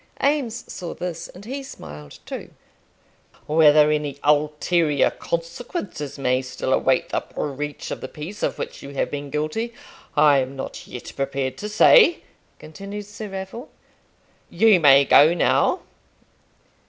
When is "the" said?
7.09-7.19, 8.01-8.07